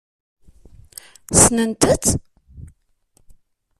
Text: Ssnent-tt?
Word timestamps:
Ssnent-tt? 1.33 2.05